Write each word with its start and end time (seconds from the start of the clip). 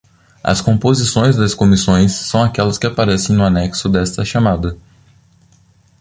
As 0.43 0.61
composições 0.61 1.35
das 1.37 1.53
comissões 1.53 2.13
são 2.13 2.41
aquelas 2.41 2.79
que 2.79 2.87
aparecem 2.87 3.35
no 3.35 3.43
anexo 3.45 3.87
desta 3.87 4.25
chamada. 4.25 4.75